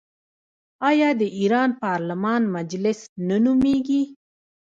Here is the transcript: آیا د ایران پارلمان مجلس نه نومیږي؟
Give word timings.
آیا 0.89 1.09
د 1.19 1.23
ایران 1.39 1.69
پارلمان 1.83 2.41
مجلس 2.55 2.99
نه 3.27 3.37
نومیږي؟ 3.45 4.03